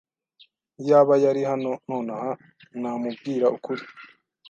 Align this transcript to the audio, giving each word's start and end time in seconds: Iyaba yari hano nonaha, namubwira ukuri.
Iyaba 0.81 1.13
yari 1.23 1.41
hano 1.49 1.71
nonaha, 1.87 2.31
namubwira 2.81 3.45
ukuri. 3.55 3.83